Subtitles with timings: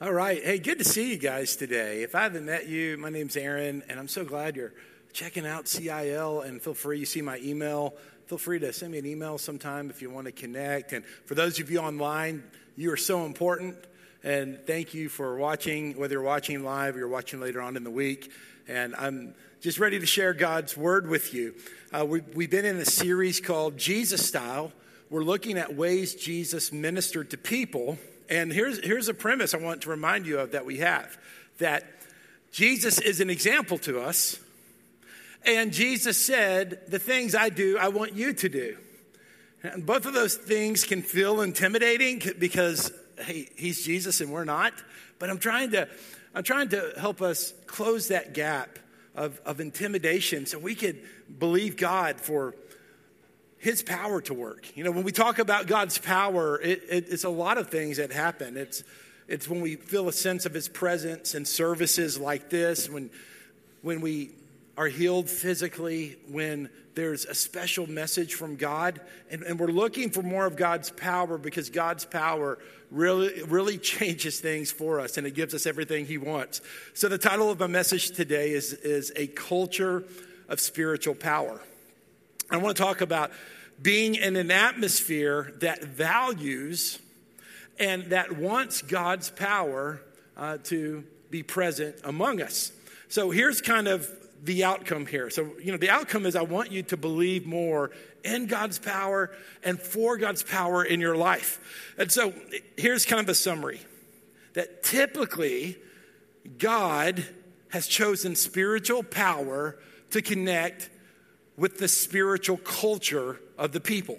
[0.00, 0.40] All right.
[0.40, 2.04] Hey, good to see you guys today.
[2.04, 4.72] If I haven't met you, my name's Aaron, and I'm so glad you're
[5.12, 6.42] checking out CIL.
[6.42, 7.94] And feel free, you see my email.
[8.26, 10.92] Feel free to send me an email sometime if you want to connect.
[10.92, 12.44] And for those of you online,
[12.76, 13.76] you are so important.
[14.22, 17.82] And thank you for watching, whether you're watching live or you're watching later on in
[17.82, 18.30] the week.
[18.68, 21.56] And I'm just ready to share God's word with you.
[21.92, 24.70] Uh, we, we've been in a series called Jesus Style.
[25.10, 27.98] We're looking at ways Jesus ministered to people
[28.28, 31.18] and here's, here's a premise I want to remind you of that we have
[31.58, 31.84] that
[32.52, 34.38] Jesus is an example to us.
[35.44, 38.76] And Jesus said, The things I do, I want you to do.
[39.62, 44.72] And both of those things can feel intimidating because, hey, he's Jesus and we're not.
[45.18, 45.88] But I'm trying to,
[46.34, 48.78] I'm trying to help us close that gap
[49.16, 51.02] of, of intimidation so we could
[51.38, 52.54] believe God for
[53.58, 54.76] his power to work.
[54.76, 57.96] You know, when we talk about God's power, it, it, it's a lot of things
[57.96, 58.56] that happen.
[58.56, 58.84] It's,
[59.26, 63.10] it's when we feel a sense of his presence and services like this, when,
[63.82, 64.30] when we
[64.76, 69.00] are healed physically, when there's a special message from God,
[69.30, 72.58] and, and we're looking for more of God's power because God's power
[72.90, 76.60] really, really changes things for us and it gives us everything he wants.
[76.94, 80.04] So the title of my message today is, is A Culture
[80.48, 81.60] of Spiritual Power.
[82.50, 83.30] I want to talk about
[83.80, 86.98] being in an atmosphere that values
[87.78, 90.00] and that wants God's power
[90.36, 92.72] uh, to be present among us.
[93.08, 94.10] So here's kind of
[94.42, 95.30] the outcome here.
[95.30, 97.90] So, you know, the outcome is I want you to believe more
[98.24, 99.30] in God's power
[99.62, 101.92] and for God's power in your life.
[101.98, 102.32] And so
[102.76, 103.80] here's kind of a summary
[104.54, 105.76] that typically
[106.56, 107.24] God
[107.70, 109.78] has chosen spiritual power
[110.10, 110.88] to connect
[111.58, 114.18] with the spiritual culture of the people.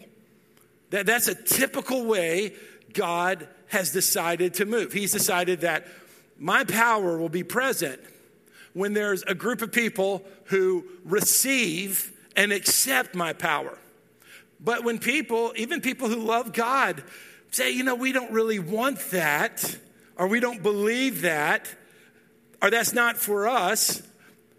[0.92, 2.54] That, that's a typical way
[2.94, 4.92] God has decided to move.
[4.92, 5.88] He's decided that
[6.38, 8.00] my power will be present
[8.74, 13.78] when there's a group of people who receive and accept my power.
[14.60, 17.04] But when people, even people who love God,
[17.52, 19.78] say, you know, we don't really want that,
[20.18, 21.74] or we don't believe that,
[22.62, 24.04] or that's not for us,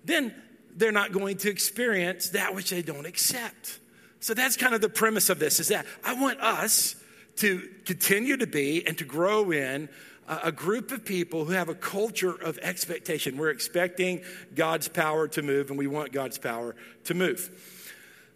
[0.04, 0.34] then
[0.76, 3.78] they're not going to experience that which they don't accept.
[4.20, 6.96] So that's kind of the premise of this is that I want us
[7.36, 9.88] to continue to be and to grow in
[10.28, 13.36] a group of people who have a culture of expectation.
[13.36, 14.22] We're expecting
[14.54, 17.50] God's power to move, and we want God's power to move.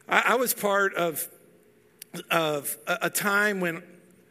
[0.09, 1.29] I, I was part of,
[2.33, 3.83] of a, a time when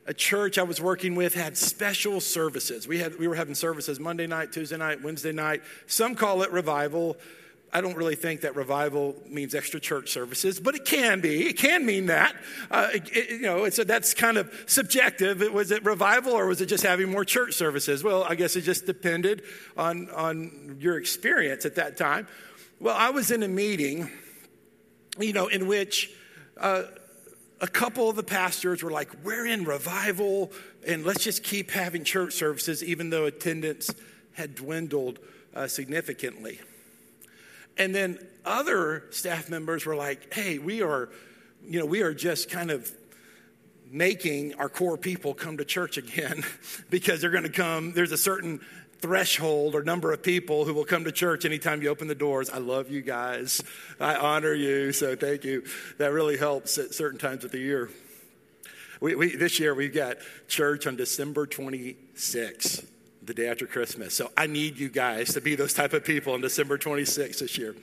[0.05, 2.85] a church I was working with had special services.
[2.85, 5.61] We, had, we were having services Monday night, Tuesday night, Wednesday night.
[5.87, 7.17] Some call it revival.
[7.75, 11.47] I don't really think that revival means extra church services, but it can be.
[11.47, 12.35] It can mean that.
[12.69, 15.41] Uh, it, you know, a, that's kind of subjective.
[15.41, 18.03] It, was it revival or was it just having more church services?
[18.03, 19.41] Well, I guess it just depended
[19.75, 22.28] on, on your experience at that time.
[22.79, 24.12] Well, I was in a meeting,
[25.19, 26.12] you know, in which
[26.57, 26.83] uh,
[27.59, 30.51] a couple of the pastors were like, we're in revival
[30.85, 33.89] and let's just keep having church services, even though attendance
[34.33, 35.17] had dwindled
[35.56, 36.59] uh, significantly.
[37.78, 41.09] And then other staff members were like, hey, we are,
[41.66, 42.91] you know, we are just kind of
[43.89, 46.44] making our core people come to church again
[46.89, 47.94] because they're going to come.
[47.94, 48.59] There's a certain
[49.00, 52.50] threshold or number of people who will come to church anytime you open the doors.
[52.50, 53.62] I love you guys.
[54.00, 54.94] I honor you.
[54.94, 55.63] So thank you.
[55.97, 57.89] That really helps at certain times of the year.
[59.01, 60.17] We, we, this year we've got
[60.47, 62.88] church on December 26th
[63.25, 64.13] the day after Christmas.
[64.13, 67.57] So I need you guys to be those type of people on December 26th this
[67.57, 67.75] year.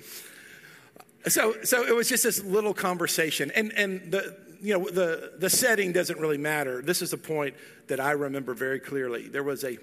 [1.29, 5.51] So, so it was just this little conversation, and and the you know the the
[5.51, 6.81] setting doesn't really matter.
[6.81, 7.55] This is a point
[7.89, 9.29] that I remember very clearly.
[9.29, 9.77] There was a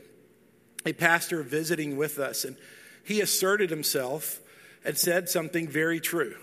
[0.85, 2.57] a pastor visiting with us, and
[3.03, 4.39] he asserted himself
[4.83, 6.35] and said something very true,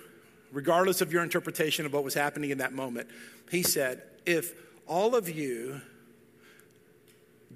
[0.52, 3.08] regardless of your interpretation of what was happening in that moment.
[3.50, 4.52] He said, "If
[4.86, 5.80] all of you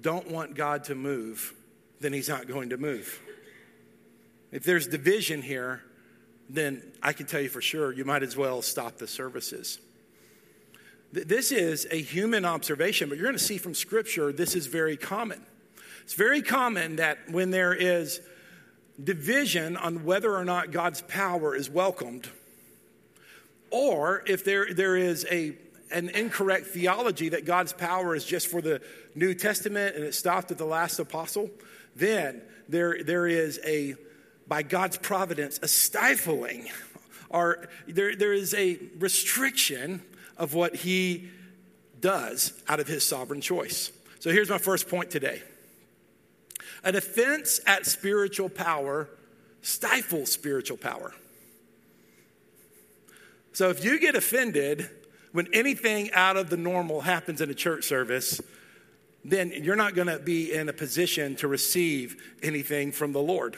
[0.01, 1.53] don't want God to move,
[1.99, 3.19] then He's not going to move.
[4.51, 5.83] If there's division here,
[6.49, 9.79] then I can tell you for sure you might as well stop the services.
[11.11, 14.97] This is a human observation, but you're going to see from Scripture this is very
[14.97, 15.43] common.
[16.03, 18.21] It's very common that when there is
[19.03, 22.29] division on whether or not God's power is welcomed,
[23.71, 25.55] or if there, there is a
[25.91, 28.81] an incorrect theology that God's power is just for the
[29.15, 31.49] New Testament and it stopped at the last apostle,
[31.95, 33.95] then there, there is a,
[34.47, 36.69] by God's providence, a stifling
[37.29, 40.01] or there, there is a restriction
[40.37, 41.29] of what he
[41.99, 43.91] does out of his sovereign choice.
[44.19, 45.41] So here's my first point today.
[46.83, 49.09] An offense at spiritual power
[49.61, 51.13] stifles spiritual power.
[53.51, 54.89] So if you get offended
[55.31, 58.41] when anything out of the normal happens in a church service,
[59.23, 63.57] then you're not going to be in a position to receive anything from the Lord.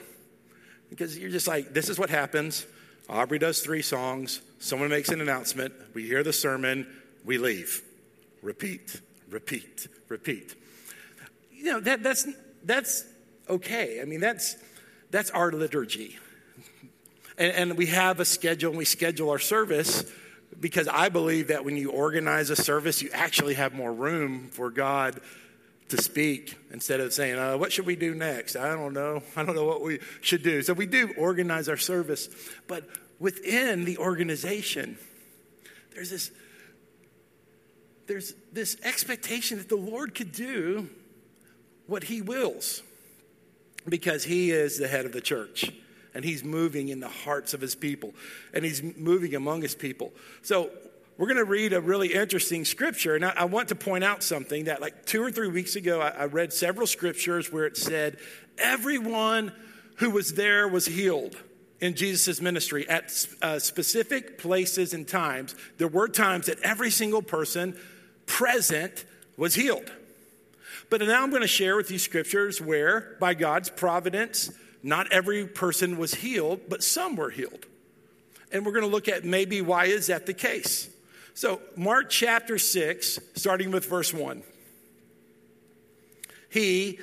[0.90, 2.66] Because you're just like, this is what happens.
[3.10, 6.88] Aubrey does three songs, someone makes an announcement, we hear the sermon,
[7.26, 7.82] we leave.
[8.42, 10.56] Repeat, repeat, repeat.
[11.54, 12.28] You know, that, that's,
[12.64, 13.06] that's
[13.50, 14.02] okay.
[14.02, 14.56] I mean, that's,
[15.10, 16.18] that's our liturgy.
[17.38, 20.06] And, and we have a schedule and we schedule our service
[20.62, 24.70] because I believe that when you organize a service, you actually have more room for
[24.70, 25.20] God
[25.90, 28.56] to speak instead of saying, uh, What should we do next?
[28.56, 29.24] I don't know.
[29.36, 30.62] I don't know what we should do.
[30.62, 32.30] So we do organize our service.
[32.68, 32.88] But
[33.20, 34.98] within the organization,
[35.94, 36.32] there's this,
[38.06, 40.90] there's this expectation that the Lord could do
[41.88, 42.84] what He wills
[43.90, 45.72] because He is the head of the church
[46.14, 48.14] and He's moving in the hearts of His people
[48.54, 50.14] and He's moving among His people.
[50.42, 50.70] So
[51.18, 53.16] we're going to read a really interesting scripture.
[53.16, 56.02] And I, I, want to point out something that, like two or three weeks ago,
[56.02, 58.18] I, I read several scriptures where it said,
[58.58, 59.52] Everyone
[59.98, 61.38] who was there was healed
[61.80, 65.56] in Jesus' ministry at uh, specific places and times.
[65.78, 67.78] There were times that every single person
[68.26, 69.06] present
[69.38, 69.92] was healed.
[70.90, 74.52] But now I'm going to share with you scriptures where, by God's providence,
[74.84, 77.66] not every person was healed, but some were healed.
[78.52, 80.90] And we're going to look at maybe why is that the case.
[81.34, 84.44] So, Mark chapter 6, starting with verse 1.
[86.50, 87.00] He,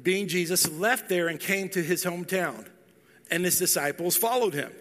[0.00, 2.66] being Jesus, left there and came to his hometown,
[3.30, 4.72] and his disciples followed him.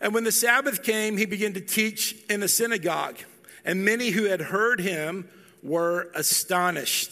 [0.00, 3.18] And when the Sabbath came, he began to teach in the synagogue,
[3.64, 5.28] and many who had heard him
[5.62, 7.10] were astonished.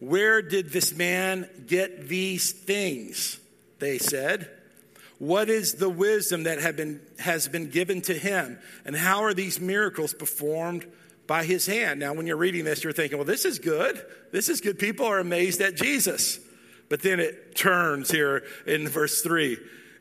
[0.00, 3.38] Where did this man get these things?
[3.78, 4.50] They said.
[5.18, 8.58] What is the wisdom that have been, has been given to him?
[8.84, 10.86] And how are these miracles performed
[11.26, 12.00] by his hand?
[12.00, 14.04] Now, when you're reading this, you're thinking, well, this is good.
[14.32, 14.78] This is good.
[14.78, 16.40] People are amazed at Jesus.
[16.88, 19.56] But then it turns here in verse 3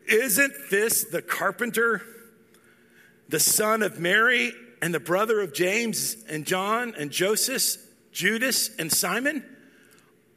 [0.07, 2.01] Isn't this the carpenter,
[3.29, 7.81] the son of Mary, and the brother of James and John and Joseph,
[8.11, 9.45] Judas and Simon?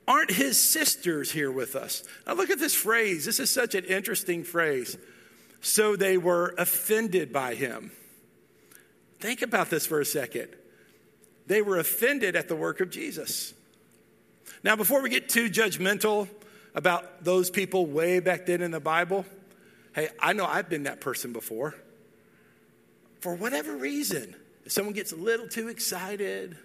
[0.08, 2.04] Aren't his sisters here with us?
[2.26, 3.24] Now, look at this phrase.
[3.24, 4.96] This is such an interesting phrase.
[5.60, 7.90] So they were offended by him.
[9.18, 10.48] Think about this for a second.
[11.46, 13.52] They were offended at the work of Jesus.
[14.62, 16.28] Now, before we get too judgmental
[16.74, 19.24] about those people way back then in the Bible,
[19.94, 21.74] hey, I know I've been that person before.
[23.20, 26.56] For whatever reason, if someone gets a little too excited,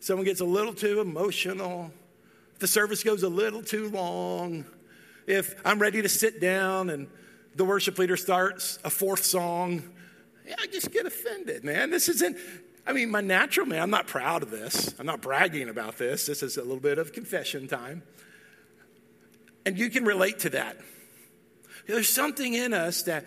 [0.00, 1.92] someone gets a little too emotional,
[2.54, 4.64] if the service goes a little too long,
[5.26, 7.08] if I'm ready to sit down and
[7.56, 9.82] the worship leader starts a fourth song,
[10.46, 11.90] yeah, I just get offended, man.
[11.90, 12.36] This isn't,
[12.86, 14.94] I mean, my natural man, I'm not proud of this.
[15.00, 16.26] I'm not bragging about this.
[16.26, 18.02] This is a little bit of confession time.
[19.66, 20.78] And you can relate to that.
[21.88, 23.24] There's something in us that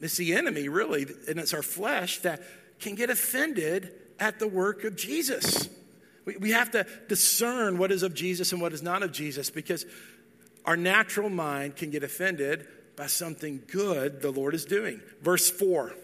[0.00, 2.42] it's the enemy, really, and it's our flesh that
[2.80, 5.68] can get offended at the work of Jesus.
[6.26, 9.48] We, we have to discern what is of Jesus and what is not of Jesus
[9.48, 9.86] because
[10.66, 12.66] our natural mind can get offended
[12.96, 15.00] by something good the Lord is doing.
[15.22, 15.94] Verse 4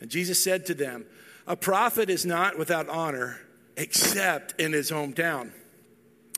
[0.00, 1.04] And Jesus said to them,
[1.46, 3.40] A prophet is not without honor
[3.76, 5.52] except in his hometown,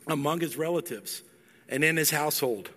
[0.07, 1.23] among his relatives,
[1.67, 2.69] and in his household.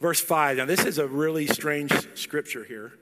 [0.00, 0.56] Verse 5.
[0.56, 2.92] Now, this is a really strange scripture here.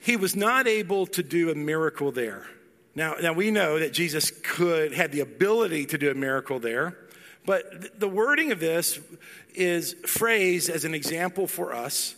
[0.00, 2.46] He was not able to do a miracle there
[2.94, 6.96] now, now we know that Jesus could had the ability to do a miracle there,
[7.46, 8.98] but the wording of this
[9.54, 12.14] is phrased as an example for us,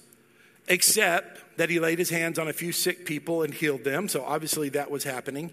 [0.69, 4.09] except that he laid his hands on a few sick people and healed them.
[4.09, 5.53] So obviously that was happening.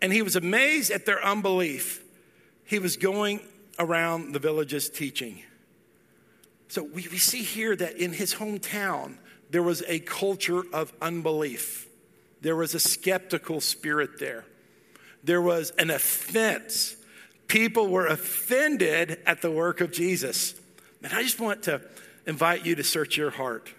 [0.00, 2.02] And he was amazed at their unbelief.
[2.64, 3.40] He was going
[3.78, 5.42] around the villages teaching.
[6.68, 9.18] So we, we see here that in his hometown,
[9.50, 11.86] there was a culture of unbelief.
[12.42, 14.44] There was a skeptical spirit there.
[15.22, 16.96] There was an offense.
[17.46, 20.54] People were offended at the work of Jesus.
[21.04, 21.80] And I just want to
[22.26, 23.72] invite you to search your heart.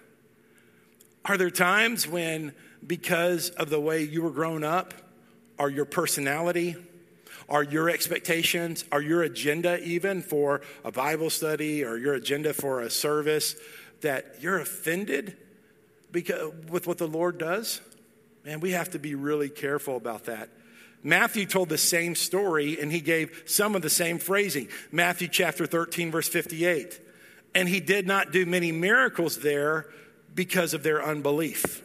[1.26, 2.54] Are there times when,
[2.86, 4.94] because of the way you were grown up,
[5.58, 6.74] or your personality,
[7.46, 12.80] or your expectations, or your agenda, even for a Bible study, or your agenda for
[12.80, 13.56] a service,
[14.00, 15.36] that you're offended
[16.10, 17.82] because, with what the Lord does?
[18.44, 20.50] Man, we have to be really careful about that.
[21.02, 24.68] Matthew told the same story and he gave some of the same phrasing.
[24.90, 27.00] Matthew chapter 13, verse 58.
[27.54, 29.86] And he did not do many miracles there
[30.34, 31.82] because of their unbelief.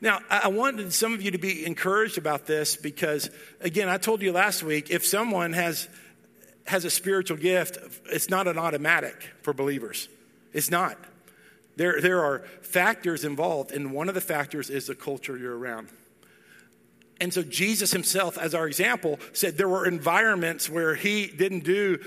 [0.00, 4.22] Now, I wanted some of you to be encouraged about this because, again, I told
[4.22, 5.88] you last week if someone has,
[6.66, 10.08] has a spiritual gift, it's not an automatic for believers.
[10.52, 10.96] It's not.
[11.78, 15.88] There, there are factors involved, and one of the factors is the culture you're around.
[17.20, 22.00] And so Jesus himself, as our example, said there were environments where he didn't do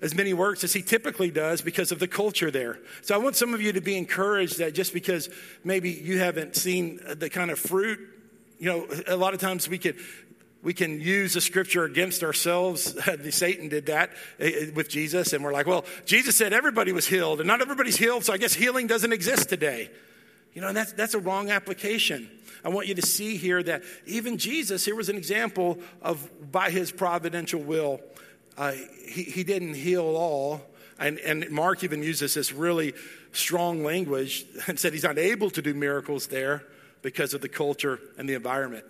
[0.00, 2.78] as many works as he typically does because of the culture there.
[3.02, 5.28] So I want some of you to be encouraged that just because
[5.62, 7.98] maybe you haven't seen the kind of fruit,
[8.58, 9.96] you know, a lot of times we could
[10.62, 12.96] we can use the scripture against ourselves.
[13.30, 14.10] Satan did that
[14.40, 17.60] eh, eh, with Jesus, and we're like, well, Jesus said everybody was healed, and not
[17.60, 19.90] everybody's healed, so I guess healing doesn't exist today.
[20.54, 22.28] You know, and that's, that's a wrong application.
[22.64, 26.70] I want you to see here that even Jesus, here was an example of by
[26.70, 28.00] his providential will,
[28.56, 28.72] uh,
[29.06, 30.62] he, he didn't heal all.
[30.98, 32.94] And, and Mark even uses this really
[33.30, 36.64] strong language and said he's not able to do miracles there
[37.02, 38.84] because of the culture and the environment.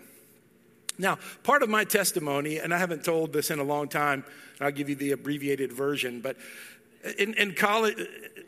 [0.98, 4.24] Now, part of my testimony, and I haven't told this in a long time,
[4.60, 6.36] I'll give you the abbreviated version, but
[7.18, 7.96] in, in college,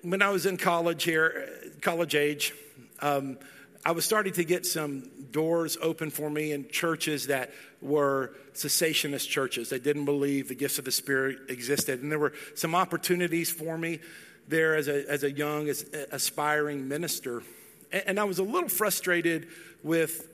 [0.02, 1.49] when I was in college here,
[1.80, 2.52] college age,
[3.00, 3.38] um,
[3.85, 9.28] I was starting to get some doors open for me in churches that were cessationist
[9.28, 9.71] churches.
[9.71, 12.02] They didn't believe the gifts of the Spirit existed.
[12.02, 14.00] And there were some opportunities for me
[14.49, 17.42] there as a, as a young, as aspiring minister.
[17.92, 19.49] And, and I was a little frustrated
[19.83, 20.28] with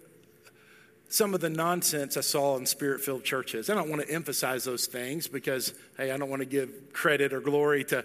[1.08, 3.70] some of the nonsense I saw in spirit filled churches.
[3.70, 7.32] I don't want to emphasize those things because, hey, I don't want to give credit
[7.32, 8.04] or glory to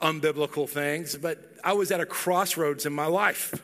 [0.00, 3.54] unbiblical things, but I was at a crossroads in my life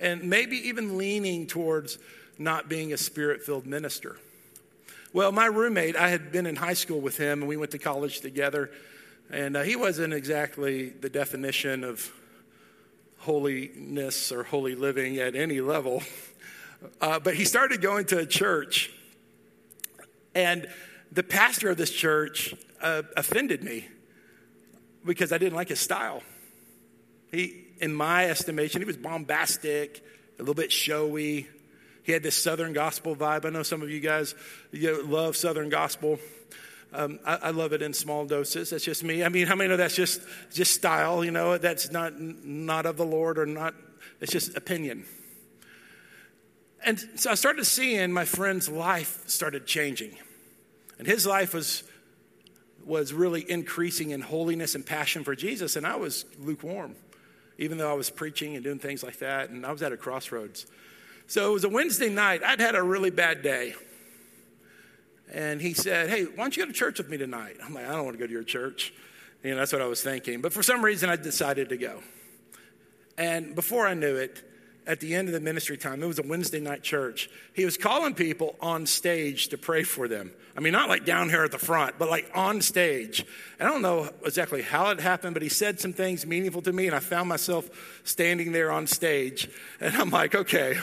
[0.00, 1.98] and maybe even leaning towards
[2.38, 4.18] not being a spirit filled minister.
[5.12, 7.78] Well, my roommate, I had been in high school with him and we went to
[7.78, 8.70] college together,
[9.30, 12.12] and uh, he wasn't exactly the definition of
[13.18, 16.02] holiness or holy living at any level.
[17.00, 18.90] Uh, but he started going to a church,
[20.34, 20.66] and
[21.12, 23.86] the pastor of this church uh, offended me
[25.04, 26.22] because I didn't like his style.
[27.30, 30.04] He, in my estimation, he was bombastic,
[30.38, 31.48] a little bit showy.
[32.02, 33.44] He had this Southern gospel vibe.
[33.44, 34.34] I know some of you guys
[34.72, 36.18] you know, love Southern gospel.
[36.92, 38.70] Um, I, I, love it in small doses.
[38.70, 39.24] That's just me.
[39.24, 40.20] I mean, how many know that's just
[40.52, 41.24] just style?
[41.24, 43.74] You know, that's not not of the Lord or not.
[44.20, 45.04] It's just opinion.
[46.84, 50.16] And so I started seeing my friend's life started changing,
[50.98, 51.84] and his life was
[52.84, 56.94] was really increasing in holiness and passion for Jesus, and I was lukewarm
[57.58, 59.96] even though I was preaching and doing things like that, and I was at a
[59.96, 60.66] crossroads.
[61.26, 62.42] So it was a Wednesday night.
[62.42, 63.74] I'd had a really bad day.
[65.32, 67.56] And he said, Hey, why don't you go to church with me tonight?
[67.64, 68.92] I'm like, I don't want to go to your church.
[69.42, 70.40] You know, that's what I was thinking.
[70.40, 72.02] But for some reason, I decided to go.
[73.16, 74.42] And before I knew it,
[74.86, 77.30] at the end of the ministry time, it was a Wednesday night church.
[77.54, 80.32] He was calling people on stage to pray for them.
[80.56, 83.24] I mean, not like down here at the front, but like on stage.
[83.58, 86.86] I don't know exactly how it happened, but he said some things meaningful to me,
[86.86, 87.68] and I found myself
[88.04, 89.48] standing there on stage.
[89.80, 90.76] And I'm like, okay,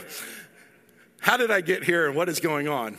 [1.19, 2.97] how did I get here and what is going on?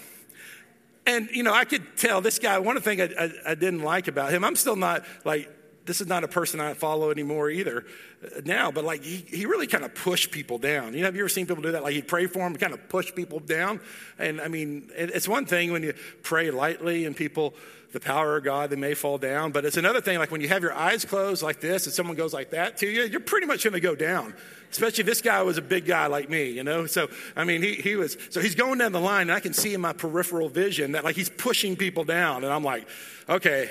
[1.04, 3.54] And, you know, I could tell this guy, one of the things I, I, I
[3.56, 5.50] didn't like about him, I'm still not like
[5.84, 7.84] this is not a person I follow anymore either
[8.24, 10.94] uh, now, but like he, he really kind of pushed people down.
[10.94, 11.82] You know, have you ever seen people do that?
[11.82, 13.80] Like he'd pray for them, kind of push people down.
[14.18, 17.54] And I mean, it's one thing when you pray lightly and people,
[17.92, 19.52] the power of God, they may fall down.
[19.52, 22.16] But it's another thing, like when you have your eyes closed like this and someone
[22.16, 24.34] goes like that to you, you're pretty much going to go down.
[24.70, 26.86] Especially if this guy was a big guy like me, you know?
[26.86, 29.52] So, I mean, he, he was, so he's going down the line and I can
[29.52, 32.44] see in my peripheral vision that like he's pushing people down.
[32.44, 32.88] And I'm like,
[33.28, 33.68] okay,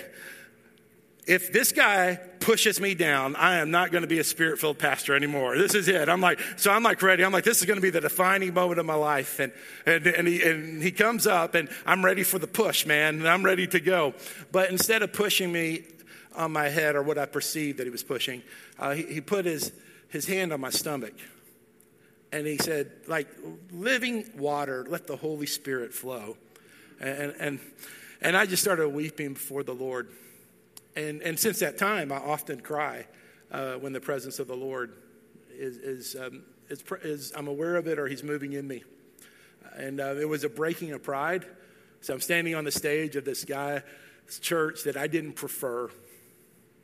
[1.27, 4.79] if this guy pushes me down, I am not going to be a spirit filled
[4.79, 5.57] pastor anymore.
[5.57, 6.09] This is it.
[6.09, 7.23] I'm like, so I'm like ready.
[7.23, 9.39] I'm like, this is going to be the defining moment of my life.
[9.39, 9.51] And,
[9.85, 13.19] and, and, he, and he comes up and I'm ready for the push, man.
[13.19, 14.15] And I'm ready to go.
[14.51, 15.83] But instead of pushing me
[16.35, 18.41] on my head or what I perceived that he was pushing,
[18.79, 19.71] uh, he, he put his,
[20.09, 21.13] his hand on my stomach.
[22.33, 23.27] And he said, like
[23.71, 26.37] living water, let the Holy Spirit flow.
[26.99, 27.59] And, and,
[28.21, 30.09] and I just started weeping before the Lord.
[30.95, 33.07] And, and since that time, I often cry
[33.51, 34.93] uh, when the presence of the Lord
[35.51, 38.83] is, is, um, is, is, I'm aware of it or He's moving in me.
[39.75, 41.45] And uh, it was a breaking of pride.
[42.01, 43.83] So I'm standing on the stage of this guy's
[44.41, 45.89] church that I didn't prefer.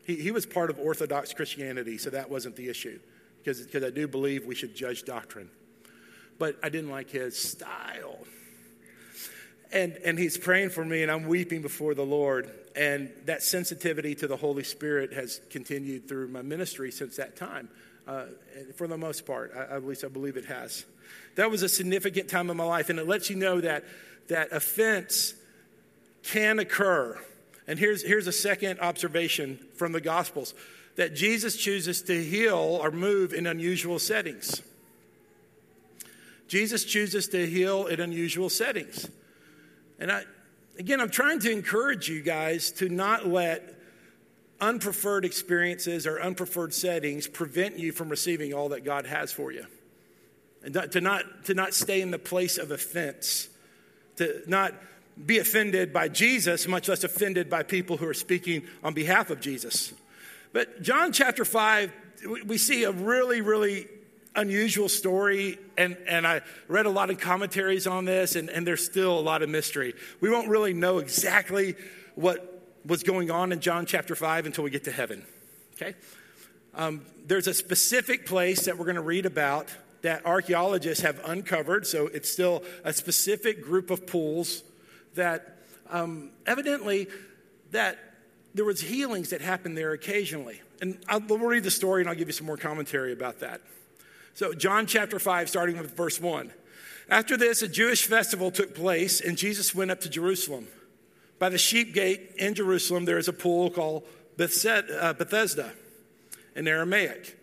[0.06, 3.00] He, he was part of Orthodox Christianity, so that wasn't the issue,
[3.44, 5.50] because, I do believe we should judge doctrine.
[6.40, 8.20] But I didn't like his style.
[9.74, 12.52] And, and he's praying for me, and I'm weeping before the Lord.
[12.78, 17.70] And that sensitivity to the Holy Spirit has continued through my ministry since that time,
[18.08, 18.26] uh,
[18.76, 19.52] for the most part.
[19.56, 20.86] I, at least I believe it has.
[21.36, 23.84] That was a significant time in my life, and it lets you know that,
[24.28, 25.34] that offense
[26.22, 27.20] can occur.
[27.66, 30.54] And here's, here's a second observation from the Gospels
[30.98, 34.62] that Jesus chooses to heal or move in unusual settings.
[36.48, 39.10] Jesus chooses to heal in unusual settings.
[40.00, 40.24] And I,
[40.80, 43.76] again, I'm trying to encourage you guys to not let
[44.60, 49.66] unpreferred experiences or unpreferred settings prevent you from receiving all that God has for you.
[50.64, 53.50] And to not, to not stay in the place of offense,
[54.18, 54.74] to not
[55.26, 59.40] be offended by Jesus, much less offended by people who are speaking on behalf of
[59.40, 59.94] Jesus.
[60.54, 61.92] But John chapter 5,
[62.46, 63.88] we see a really, really
[64.38, 68.86] unusual story, and, and I read a lot of commentaries on this, and, and there's
[68.86, 69.94] still a lot of mystery.
[70.22, 71.76] We won't really know exactly
[72.16, 75.26] what was going on in John chapter 5 until we get to heaven.
[75.76, 75.96] Okay?
[76.76, 79.68] Um, there's a specific place that we're going to read about
[80.04, 84.64] that archaeologists have uncovered, so it's still a specific group of pools
[85.16, 85.58] that
[85.90, 87.08] um, evidently
[87.72, 87.98] that
[88.54, 90.62] there was healings that happened there occasionally.
[90.82, 93.62] And I'll, we'll read the story and I'll give you some more commentary about that.
[94.38, 96.54] So, John chapter 5, starting with verse 1.
[97.10, 100.68] After this, a Jewish festival took place, and Jesus went up to Jerusalem.
[101.40, 105.72] By the sheep gate in Jerusalem, there is a pool called uh, Bethesda
[106.56, 107.36] in Aramaic,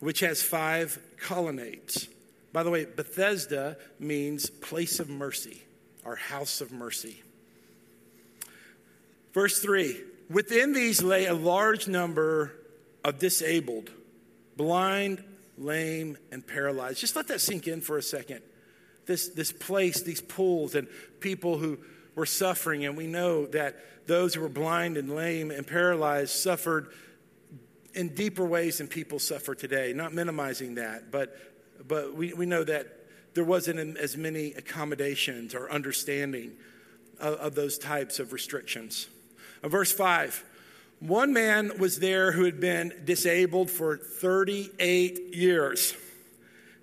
[0.00, 2.06] which has five colonnades.
[2.52, 5.62] By the way, Bethesda means place of mercy,
[6.04, 7.22] our house of mercy.
[9.32, 9.98] Verse 3
[10.28, 12.52] Within these lay a large number
[13.02, 13.88] of disabled,
[14.58, 15.24] blind,
[15.60, 16.98] lame, and paralyzed.
[16.98, 18.40] Just let that sink in for a second.
[19.06, 20.88] This, this place, these pools, and
[21.20, 21.78] people who
[22.14, 22.84] were suffering.
[22.84, 23.76] And we know that
[24.06, 26.88] those who were blind and lame and paralyzed suffered
[27.94, 29.92] in deeper ways than people suffer today.
[29.92, 31.36] Not minimizing that, but,
[31.86, 32.86] but we, we know that
[33.34, 36.52] there wasn't as many accommodations or understanding
[37.20, 39.08] of, of those types of restrictions.
[39.62, 40.44] verse 5
[41.00, 45.94] one man was there who had been disabled for 38 years.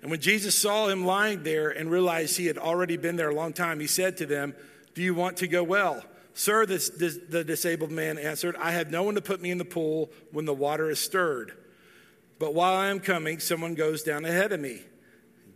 [0.02, 3.34] And when Jesus saw him lying there and realized he had already been there a
[3.34, 4.54] long time, he said to them,
[4.94, 6.04] Do you want to go well?
[6.34, 9.58] Sir, this, this, the disabled man answered, I have no one to put me in
[9.58, 11.52] the pool when the water is stirred.
[12.38, 14.82] But while I am coming, someone goes down ahead of me.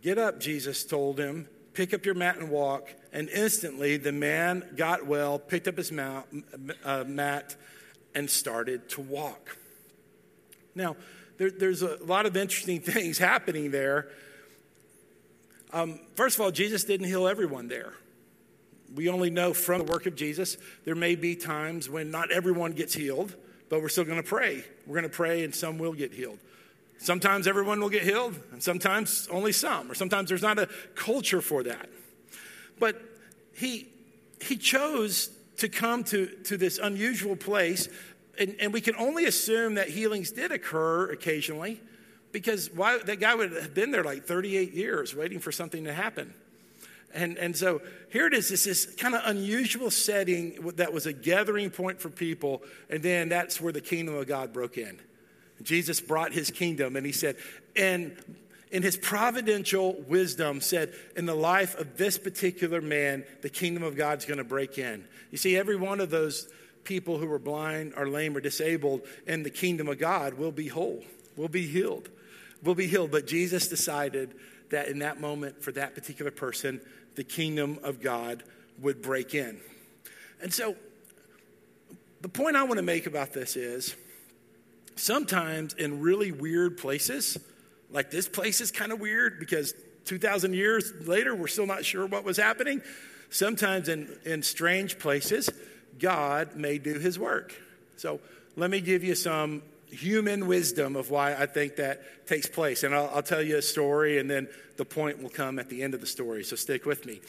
[0.01, 1.47] Get up, Jesus told him.
[1.73, 2.93] Pick up your mat and walk.
[3.13, 6.23] And instantly the man got well, picked up his uh,
[7.07, 7.55] mat
[8.15, 9.57] and started to walk.
[10.75, 10.95] Now,
[11.37, 14.09] there, there's a lot of interesting things happening there.
[15.71, 17.93] Um, first of all, Jesus didn't heal everyone there.
[18.93, 22.73] We only know from the work of Jesus, there may be times when not everyone
[22.73, 23.35] gets healed,
[23.69, 24.63] but we're still going to pray.
[24.85, 26.37] We're going to pray, and some will get healed.
[26.99, 31.41] Sometimes everyone will get healed, and sometimes only some, or sometimes there's not a culture
[31.41, 31.89] for that.
[32.79, 33.01] But
[33.55, 33.87] he,
[34.39, 35.29] he chose
[35.63, 37.87] to come to, to this unusual place.
[38.37, 41.81] And, and we can only assume that healings did occur occasionally
[42.33, 45.93] because why, that guy would have been there like 38 years waiting for something to
[45.93, 46.33] happen.
[47.13, 51.13] And, and so here it is, this, this kind of unusual setting that was a
[51.13, 54.99] gathering point for people, and then that's where the kingdom of God broke in.
[55.61, 57.37] Jesus brought his kingdom, and he said,
[57.77, 58.17] and
[58.73, 63.95] in his providential wisdom, said, In the life of this particular man, the kingdom of
[63.95, 65.05] God's going to break in.
[65.29, 66.49] You see, every one of those
[66.83, 70.67] people who are blind or lame or disabled in the kingdom of God will be
[70.67, 71.03] whole,
[71.37, 72.09] will be healed,
[72.63, 73.11] will be healed.
[73.11, 74.33] But Jesus decided
[74.71, 76.81] that in that moment, for that particular person,
[77.13, 78.41] the kingdom of God
[78.79, 79.59] would break in.
[80.41, 80.75] And so,
[82.21, 83.95] the point I want to make about this is
[84.95, 87.37] sometimes in really weird places,
[87.93, 89.73] like this place is kind of weird because
[90.05, 92.81] 2,000 years later, we're still not sure what was happening.
[93.29, 95.49] Sometimes in, in strange places,
[95.99, 97.53] God may do his work.
[97.95, 98.19] So
[98.55, 102.83] let me give you some human wisdom of why I think that takes place.
[102.83, 105.83] And I'll, I'll, tell you a story, and then the point will come at the
[105.83, 106.43] end of the story.
[106.43, 107.21] So stick with me.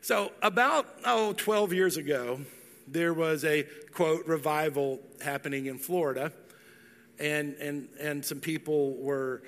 [0.00, 2.40] So, about, oh, 12 years ago,
[2.86, 6.32] there was a quote revival happening in Florida,
[7.18, 9.42] and, and, and some people were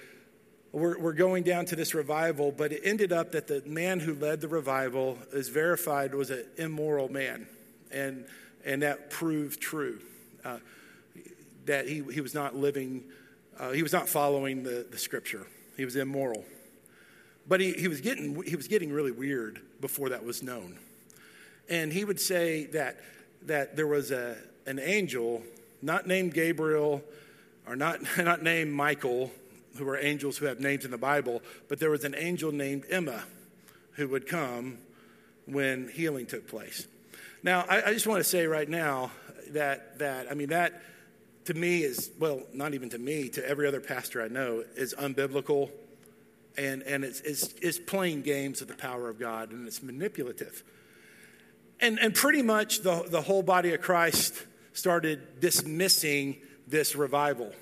[0.76, 4.14] we're, we're going down to this revival, but it ended up that the man who
[4.14, 7.46] led the revival is verified was an immoral man.
[7.90, 8.26] And,
[8.62, 10.00] and that proved true.
[10.44, 10.58] Uh,
[11.64, 13.04] that he, he was not living,
[13.58, 15.46] uh, he was not following the, the scripture.
[15.78, 16.44] He was immoral.
[17.48, 20.78] But he, he, was getting, he was getting really weird before that was known.
[21.70, 23.00] And he would say that,
[23.46, 24.36] that there was a,
[24.66, 25.42] an angel,
[25.80, 27.02] not named Gabriel
[27.66, 29.32] or not, not named Michael,
[29.78, 32.84] who are angels who have names in the Bible, but there was an angel named
[32.90, 33.24] Emma
[33.92, 34.78] who would come
[35.46, 36.86] when healing took place.
[37.42, 39.10] Now, I, I just want to say right now
[39.50, 40.82] that, that, I mean, that
[41.46, 44.94] to me is, well, not even to me, to every other pastor I know, is
[44.94, 45.70] unbiblical
[46.58, 50.64] and, and it's, it's, it's playing games with the power of God and it's manipulative.
[51.80, 54.34] And, and pretty much the, the whole body of Christ
[54.72, 57.52] started dismissing this revival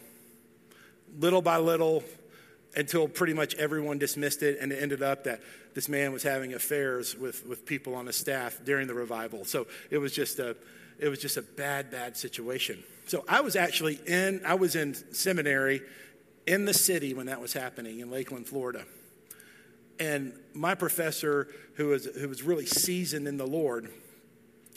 [1.18, 2.02] little by little
[2.76, 5.40] until pretty much everyone dismissed it and it ended up that
[5.74, 9.44] this man was having affairs with, with people on his staff during the revival.
[9.44, 10.56] So it was just a
[10.96, 12.82] it was just a bad bad situation.
[13.06, 15.82] So i was actually in i was in seminary
[16.46, 18.84] in the city when that was happening in lakeland florida.
[20.00, 23.90] And my professor who was who was really seasoned in the lord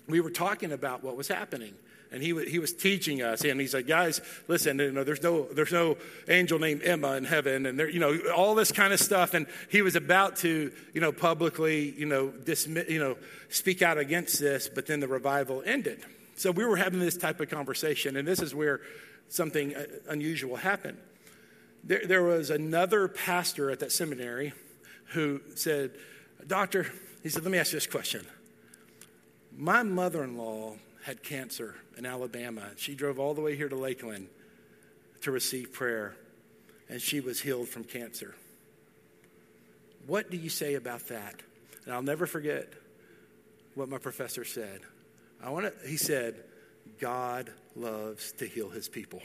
[0.07, 1.73] we were talking about what was happening
[2.11, 5.43] and he, he was teaching us and he said guys listen you know there's no
[5.53, 5.97] there's no
[6.29, 9.45] angel named emma in heaven and there you know all this kind of stuff and
[9.69, 13.17] he was about to you know publicly you know dismiss you know
[13.49, 15.99] speak out against this but then the revival ended.
[16.35, 18.81] So we were having this type of conversation and this is where
[19.29, 20.97] something uh, unusual happened.
[21.83, 24.53] There, there was another pastor at that seminary
[25.13, 25.91] who said
[26.45, 26.91] doctor
[27.23, 28.25] he said let me ask you this question.
[29.57, 30.75] My mother-in-law
[31.07, 32.63] had cancer in Alabama.
[32.75, 34.27] She drove all the way here to Lakeland
[35.21, 36.17] to receive prayer,
[36.89, 38.35] and she was healed from cancer.
[40.05, 41.41] What do you say about that?
[41.85, 42.73] And I'll never forget
[43.73, 44.81] what my professor said.
[45.41, 46.43] I want to, he said,
[46.99, 49.21] God loves to heal his people.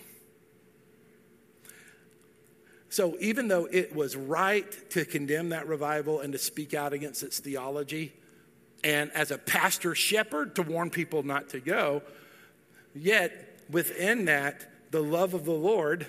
[2.90, 7.24] So even though it was right to condemn that revival and to speak out against
[7.24, 8.12] its theology,
[8.84, 12.02] and as a pastor shepherd to warn people not to go.
[12.94, 16.06] Yet, within that, the love of the Lord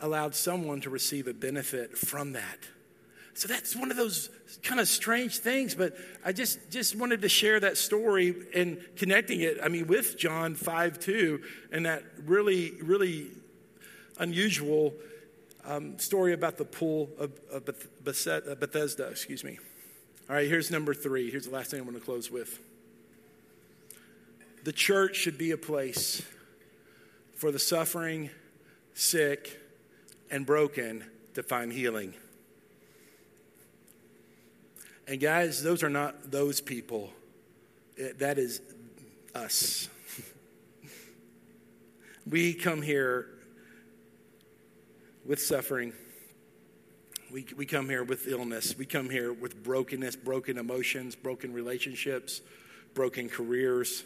[0.00, 2.58] allowed someone to receive a benefit from that.
[3.34, 4.28] So that's one of those
[4.62, 9.40] kind of strange things, but I just, just wanted to share that story and connecting
[9.40, 13.28] it, I mean, with John 5 2, and that really, really
[14.18, 14.94] unusual
[15.64, 17.64] um, story about the pool of, of
[18.04, 19.58] Bethesda, excuse me.
[20.30, 21.28] All right, here's number three.
[21.28, 22.60] Here's the last thing I want to close with.
[24.62, 26.22] The church should be a place
[27.34, 28.30] for the suffering,
[28.94, 29.60] sick,
[30.30, 31.02] and broken
[31.34, 32.14] to find healing.
[35.08, 37.10] And guys, those are not those people.
[38.18, 38.60] That is
[39.34, 39.88] us.
[42.30, 43.26] we come here
[45.26, 45.92] with suffering
[47.32, 48.76] we, we come here with illness.
[48.76, 52.40] We come here with brokenness, broken emotions, broken relationships,
[52.94, 54.04] broken careers.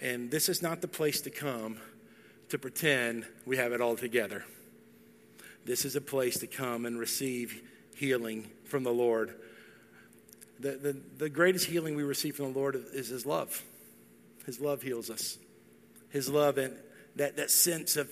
[0.00, 1.78] And this is not the place to come
[2.48, 4.44] to pretend we have it all together.
[5.64, 7.62] This is a place to come and receive
[7.94, 9.34] healing from the Lord.
[10.58, 13.62] The, the, the greatest healing we receive from the Lord is His love.
[14.46, 15.38] His love heals us.
[16.08, 16.74] His love and
[17.16, 18.10] that, that sense of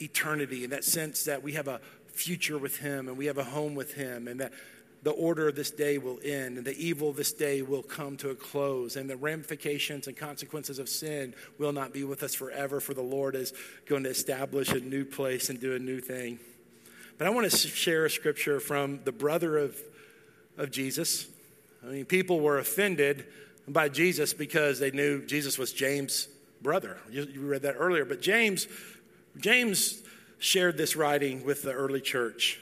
[0.00, 1.80] eternity and that sense that we have a
[2.12, 4.52] future with Him and we have a home with Him and that
[5.02, 8.16] the order of this day will end and the evil of this day will come
[8.16, 12.34] to a close and the ramifications and consequences of sin will not be with us
[12.34, 13.52] forever for the Lord is
[13.86, 16.38] going to establish a new place and do a new thing.
[17.18, 19.76] But I want to share a scripture from the brother of,
[20.56, 21.26] of Jesus.
[21.84, 23.26] I mean, people were offended
[23.68, 26.28] by Jesus because they knew Jesus was James'
[26.62, 26.98] brother.
[27.10, 28.66] You, you read that earlier, but James,
[29.38, 30.02] James
[30.42, 32.58] shared this writing with the early church,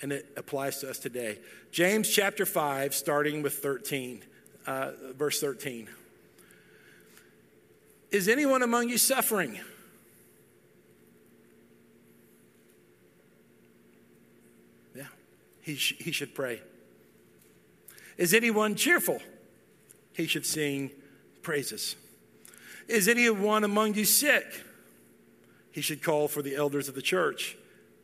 [0.00, 1.36] and it applies to us today.
[1.72, 4.22] James chapter 5, starting with 13,
[4.68, 5.88] uh, verse 13.
[8.12, 9.58] Is anyone among you suffering?
[14.94, 15.06] Yeah,
[15.60, 16.62] he, sh- he should pray.
[18.16, 19.20] Is anyone cheerful?
[20.12, 20.92] He should sing
[21.42, 21.96] praises.
[22.86, 24.63] Is anyone among you sick?
[25.74, 27.56] He should call for the elders of the church,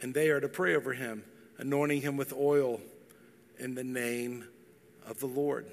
[0.03, 1.23] and they are to pray over him,
[1.57, 2.81] anointing him with oil
[3.61, 4.45] in the name
[5.07, 5.71] of the Lord.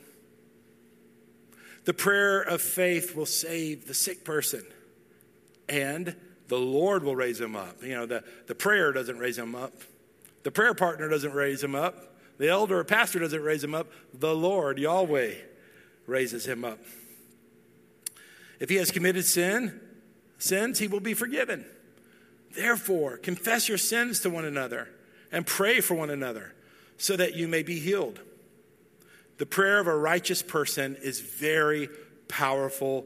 [1.85, 4.63] The prayer of faith will save the sick person,
[5.67, 6.15] and
[6.49, 7.81] the Lord will raise him up.
[7.81, 9.73] You know, the, the prayer doesn't raise him up,
[10.43, 13.87] the prayer partner doesn't raise him up, the elder or pastor doesn't raise him up,
[14.13, 15.33] the Lord, Yahweh,
[16.05, 16.77] raises him up.
[18.59, 19.81] If he has committed sin,
[20.37, 21.65] sins, he will be forgiven.
[22.57, 24.89] Therefore, confess your sins to one another
[25.31, 26.55] and pray for one another
[26.97, 28.19] so that you may be healed.
[29.37, 31.87] The prayer of a righteous person is very
[32.27, 33.05] powerful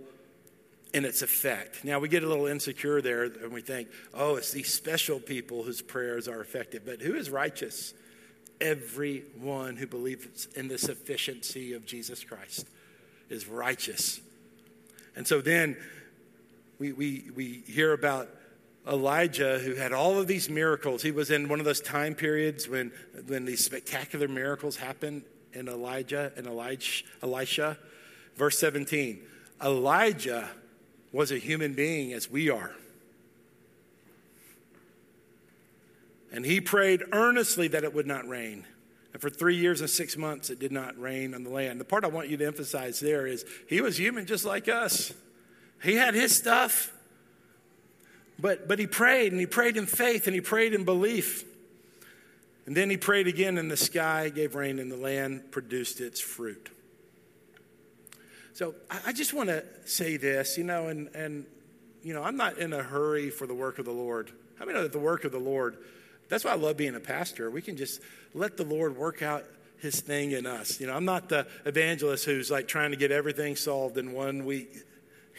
[0.94, 1.84] in its effect.
[1.84, 5.64] Now, we get a little insecure there and we think, oh, it's these special people
[5.64, 6.84] whose prayers are effective.
[6.86, 7.94] But who is righteous?
[8.62, 12.70] Everyone who believes in the sufficiency of Jesus Christ
[13.30, 14.22] is righteous.
[15.14, 15.76] And so then
[16.80, 18.30] we, we, we hear about
[18.88, 21.04] Elijah, who had all of these miracles.
[21.04, 22.92] He was in one of those time periods when,
[23.28, 27.78] when these spectacular miracles happened in Elijah and Elijah, Elisha.
[28.36, 29.22] Verse 17
[29.64, 30.50] Elijah
[31.12, 32.72] was a human being as we are.
[36.32, 38.66] And he prayed earnestly that it would not rain.
[39.14, 41.80] And for three years and six months, it did not rain on the land.
[41.80, 45.14] The part I want you to emphasize there is he was human just like us.
[45.84, 46.94] He had his stuff.
[48.42, 51.46] But, but he prayed, and he prayed in faith, and he prayed in belief.
[52.66, 56.20] And then he prayed again, and the sky gave rain, and the land produced its
[56.20, 56.70] fruit.
[58.54, 61.46] So I, I just want to say this, you know, and, and,
[62.04, 64.32] you know, I'm not in a hurry for the work of the Lord.
[64.58, 65.78] How many know that the work of the Lord,
[66.30, 67.50] that's why I love being a pastor.
[67.50, 68.02] We can just
[68.34, 69.46] let the Lord work out
[69.78, 70.80] his thing in us.
[70.80, 74.46] You know, I'm not the evangelist who's like trying to get everything solved in one
[74.46, 74.84] week.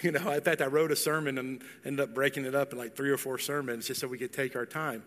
[0.04, 2.78] You know, in fact, I wrote a sermon and ended up breaking it up in
[2.78, 5.04] like three or four sermons just so we could take our time.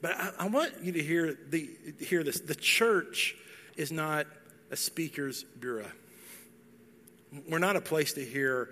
[0.00, 2.38] But I, I want you to hear, the, hear this.
[2.38, 3.34] The church
[3.76, 4.28] is not
[4.70, 5.90] a speaker's bureau.
[7.48, 8.70] We're not a place to hear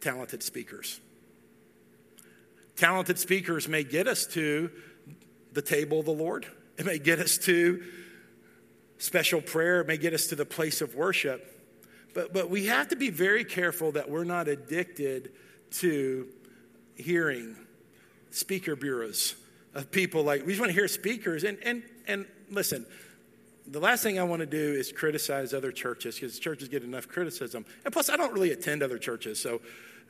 [0.00, 1.00] talented speakers.
[2.76, 4.70] Talented speakers may get us to
[5.52, 7.82] the table of the Lord, it may get us to
[8.98, 11.55] special prayer, it may get us to the place of worship.
[12.16, 15.32] But, but we have to be very careful that we're not addicted
[15.72, 16.26] to
[16.94, 17.54] hearing
[18.30, 19.34] speaker bureaus
[19.74, 21.44] of people like we just want to hear speakers.
[21.44, 22.86] And and and listen
[23.68, 27.06] the last thing i want to do is criticize other churches because churches get enough
[27.06, 27.66] criticism.
[27.84, 29.60] And plus i don't really attend other churches so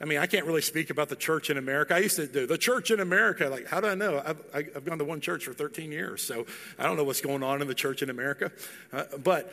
[0.00, 1.94] i mean i can't really speak about the church in america.
[1.96, 4.22] I used to do the church in america like how do i know?
[4.24, 6.46] I've, I've gone to one church for 13 years so
[6.78, 8.52] i don't know what's going on in the church in america.
[8.92, 9.52] Uh, but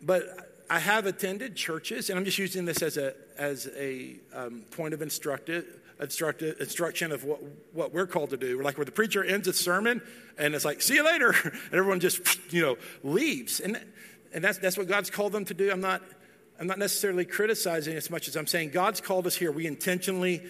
[0.00, 4.62] but I have attended churches, and I'm just using this as a, as a um,
[4.70, 5.66] point of instructive,
[6.00, 7.40] instructive, instruction of what,
[7.72, 8.56] what we're called to do.
[8.56, 10.00] We're Like where the preacher ends a sermon,
[10.38, 12.20] and it's like, see you later, and everyone just,
[12.52, 13.60] you know, leaves.
[13.60, 13.82] And,
[14.32, 15.70] and that's, that's what God's called them to do.
[15.70, 16.02] I'm not,
[16.58, 19.52] I'm not necessarily criticizing as much as I'm saying God's called us here.
[19.52, 20.42] We intentionally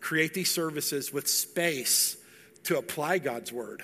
[0.00, 2.16] create these services with space
[2.64, 3.82] to apply God's word,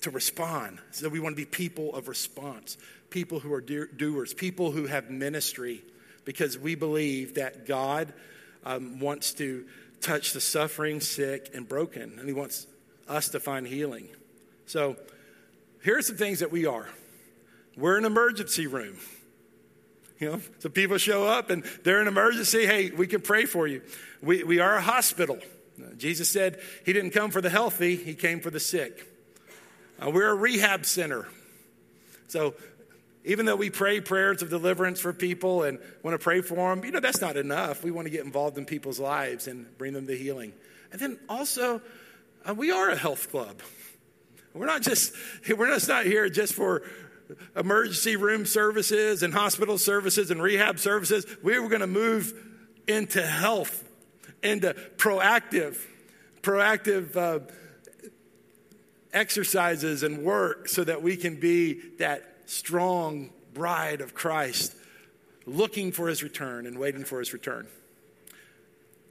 [0.00, 0.78] to respond.
[0.90, 2.78] So we want to be people of response
[3.10, 5.82] people who are doers, people who have ministry,
[6.24, 8.12] because we believe that God
[8.64, 9.66] um, wants to
[10.00, 12.66] touch the suffering, sick, and broken, and He wants
[13.08, 14.08] us to find healing.
[14.66, 14.96] So,
[15.82, 16.88] here are some things that we are
[17.76, 18.98] we're an emergency room.
[20.18, 22.66] You know, so people show up and they're an emergency.
[22.66, 23.80] Hey, we can pray for you.
[24.20, 25.38] We, we are a hospital.
[25.96, 29.06] Jesus said he didn't come for the healthy, he came for the sick.
[29.98, 31.26] Uh, we're a rehab center.
[32.28, 32.54] So
[33.24, 36.84] even though we pray prayers of deliverance for people and want to pray for them,
[36.84, 37.84] you know, that's not enough.
[37.84, 40.52] We want to get involved in people's lives and bring them to healing.
[40.92, 41.82] And then also,
[42.48, 43.60] uh, we are a health club.
[44.54, 45.12] We're not just,
[45.56, 46.82] we're just not here just for
[47.54, 51.26] emergency room services and hospital services and rehab services.
[51.42, 52.34] We were going to move
[52.88, 53.84] into health,
[54.42, 55.78] into proactive,
[56.42, 57.40] proactive uh,
[59.12, 64.74] exercises and work so that we can be that strong bride of Christ,
[65.46, 67.68] looking for his return and waiting for his return.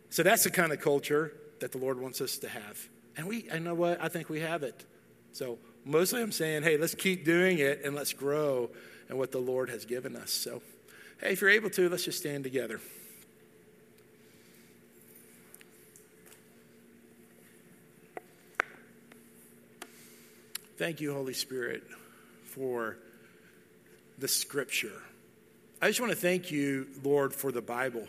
[0.09, 2.89] So that's the kind of culture that the Lord wants us to have.
[3.15, 4.85] And we, I know what, I think we have it.
[5.31, 8.69] So mostly I'm saying, hey, let's keep doing it and let's grow
[9.09, 10.31] in what the Lord has given us.
[10.31, 10.61] So,
[11.21, 12.81] hey, if you're able to, let's just stand together.
[20.77, 21.83] Thank you, Holy Spirit,
[22.43, 22.97] for
[24.19, 25.01] the scripture.
[25.81, 28.05] I just want to thank you, Lord, for the Bible.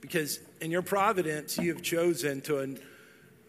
[0.00, 2.78] Because in your providence, you have chosen to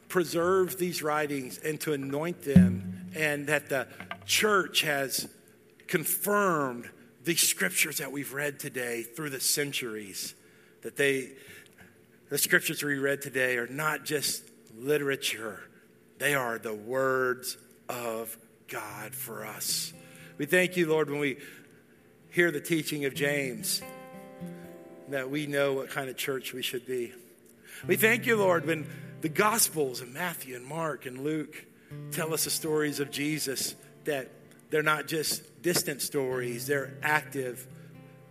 [0.10, 3.88] preserve these writings and to anoint them, and that the
[4.26, 5.28] church has
[5.88, 6.90] confirmed
[7.24, 10.34] these scriptures that we've read today through the centuries.
[10.82, 11.32] That they,
[12.30, 14.44] the scriptures we read today are not just
[14.76, 15.62] literature,
[16.18, 17.58] they are the words
[17.90, 18.36] of
[18.68, 19.94] God for us.
[20.38, 21.38] We thank you, Lord, when we
[22.30, 23.82] hear the teaching of James,
[25.10, 27.12] that we know what kind of church we should be.
[27.88, 28.88] We thank you, Lord, when
[29.22, 31.66] the Gospels of Matthew and Mark and Luke
[32.12, 33.74] tell us the stories of Jesus,
[34.04, 34.30] that
[34.70, 37.66] they're not just distant stories, they're active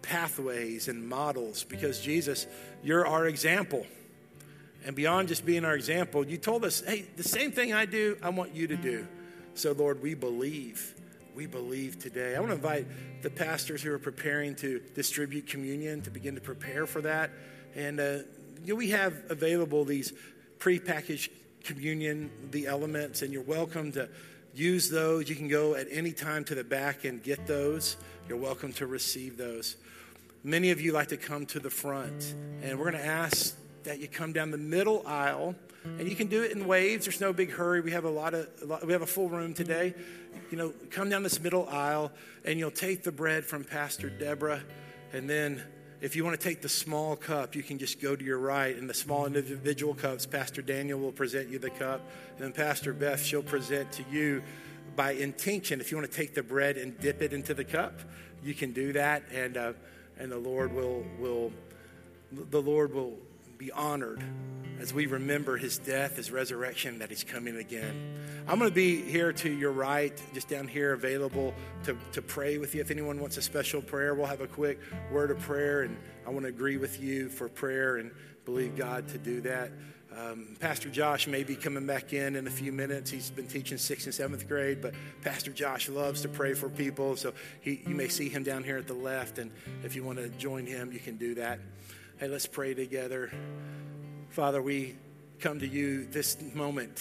[0.03, 2.47] pathways and models because Jesus,
[2.85, 3.85] you're our example.
[4.85, 8.17] And beyond just being our example, you told us, hey, the same thing I do,
[8.23, 9.09] I want you to do.
[9.55, 10.95] So, Lord, we believe.
[11.37, 12.35] We believe today.
[12.35, 12.87] I want to invite
[13.21, 17.31] the pastors who are preparing to distribute communion to begin to prepare for that.
[17.75, 18.03] And uh,
[18.65, 20.15] you know, we have available these
[20.59, 21.29] prepackaged
[21.63, 24.09] communion, the elements, and you're welcome to
[24.55, 25.29] use those.
[25.29, 27.99] You can go at any time to the back and get those.
[28.31, 29.77] You're welcome to receive those.
[30.43, 34.01] Many of you like to come to the front, and we're going to ask that
[34.01, 35.55] you come down the middle aisle,
[35.99, 37.07] and you can do it in waves.
[37.07, 37.81] There's no big hurry.
[37.81, 39.95] We have a lot of a lot, we have a full room today.
[40.51, 42.13] You know, come down this middle aisle,
[42.45, 44.63] and you'll take the bread from Pastor Deborah,
[45.13, 45.63] and then
[46.01, 48.77] if you want to take the small cup, you can just go to your right,
[48.77, 52.03] and the small individual cups, Pastor Daniel will present you the cup,
[52.37, 54.43] and then Pastor Beth, she'll present to you
[54.95, 55.81] by intinction.
[55.81, 58.01] If you want to take the bread and dip it into the cup,
[58.43, 59.73] you can do that, and uh,
[60.19, 61.53] and the Lord will will
[62.33, 63.15] the Lord will
[63.59, 64.23] be honored
[64.79, 68.15] as we remember his death, his resurrection, that he's coming again.
[68.47, 72.59] I'm going to be here to your right, just down here, available to, to pray
[72.59, 72.83] with you.
[72.83, 74.79] If anyone wants a special prayer, we'll have a quick
[75.11, 78.11] word of prayer, and I want to agree with you for prayer and
[78.45, 79.73] believe God to do that.
[80.17, 83.11] Um, Pastor Josh may be coming back in in a few minutes.
[83.11, 87.17] He's been teaching sixth and seventh grade, but Pastor Josh loves to pray for people,
[87.17, 89.39] so he, you may see him down here at the left.
[89.39, 89.51] And
[89.85, 91.59] if you want to join him, you can do that.
[92.19, 93.31] Hey, let's pray together.
[94.31, 94.97] Father, we
[95.39, 96.99] come to you this moment.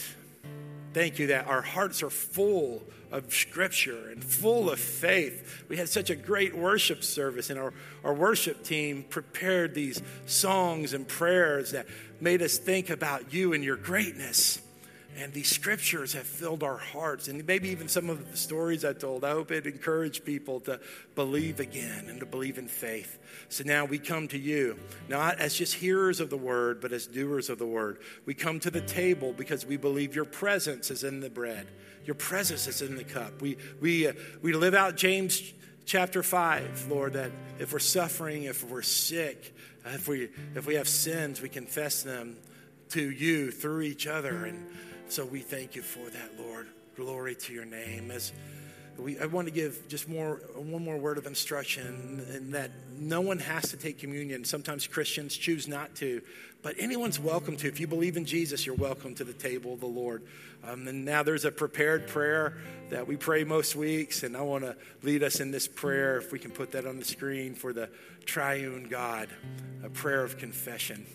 [0.91, 5.63] Thank you that our hearts are full of scripture and full of faith.
[5.69, 7.73] We had such a great worship service, and our,
[8.03, 11.85] our worship team prepared these songs and prayers that
[12.19, 14.61] made us think about you and your greatness.
[15.17, 18.91] And these scriptures have filled our hearts, and maybe even some of the stories I
[18.91, 19.23] told.
[19.23, 20.81] I hope it encouraged people to
[21.15, 23.17] believe again and to believe in faith.
[23.47, 27.07] So now we come to you, not as just hearers of the word, but as
[27.07, 27.99] doers of the word.
[28.25, 31.67] We come to the table because we believe your presence is in the bread,
[32.03, 33.41] your presence is in the cup.
[33.41, 35.53] We, we, uh, we live out James
[35.85, 40.89] chapter 5, Lord, that if we're suffering, if we're sick, if we, if we have
[40.89, 42.35] sins, we confess them
[42.89, 44.45] to you through each other.
[44.45, 44.67] And
[45.07, 46.67] so we thank you for that, Lord.
[46.95, 48.11] Glory to your name.
[48.11, 48.33] As
[48.97, 53.21] we, I want to give just more one more word of instruction, and that no
[53.21, 54.45] one has to take communion.
[54.45, 56.21] Sometimes Christians choose not to,
[56.63, 57.67] but anyone's welcome to.
[57.67, 60.23] If you believe in Jesus, you're welcome to the table of the Lord.
[60.63, 62.57] Um, and now there's a prepared prayer
[62.89, 66.17] that we pray most weeks, and I want to lead us in this prayer.
[66.17, 67.89] If we can put that on the screen for the
[68.25, 69.29] triune God,
[69.83, 71.05] a prayer of confession.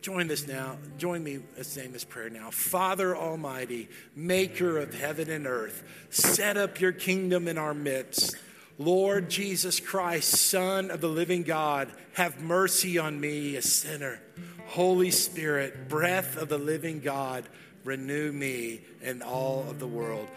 [0.00, 0.78] Join this now.
[0.96, 2.50] Join me saying this prayer now.
[2.50, 8.36] Father Almighty, maker of heaven and earth, set up your kingdom in our midst.
[8.78, 14.22] Lord Jesus Christ, Son of the living God, have mercy on me, a sinner.
[14.68, 17.44] Holy Spirit, breath of the living God,
[17.84, 20.28] renew me and all of the world.